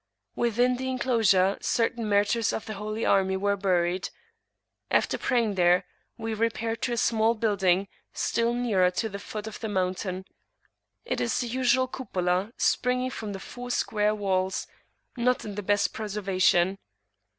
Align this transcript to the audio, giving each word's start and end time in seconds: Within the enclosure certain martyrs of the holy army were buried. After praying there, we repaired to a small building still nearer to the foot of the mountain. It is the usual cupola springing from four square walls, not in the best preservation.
Within 0.35 0.77
the 0.77 0.89
enclosure 0.89 1.59
certain 1.61 2.09
martyrs 2.09 2.51
of 2.51 2.65
the 2.65 2.73
holy 2.73 3.05
army 3.05 3.37
were 3.37 3.55
buried. 3.55 4.09
After 4.89 5.15
praying 5.15 5.53
there, 5.53 5.85
we 6.17 6.33
repaired 6.33 6.81
to 6.81 6.93
a 6.93 6.97
small 6.97 7.35
building 7.35 7.87
still 8.11 8.51
nearer 8.55 8.89
to 8.89 9.09
the 9.09 9.19
foot 9.19 9.45
of 9.45 9.59
the 9.59 9.69
mountain. 9.69 10.25
It 11.05 11.21
is 11.21 11.37
the 11.41 11.47
usual 11.47 11.85
cupola 11.87 12.51
springing 12.57 13.11
from 13.11 13.31
four 13.35 13.69
square 13.69 14.15
walls, 14.15 14.65
not 15.17 15.45
in 15.45 15.53
the 15.53 15.61
best 15.61 15.93
preservation. 15.93 16.79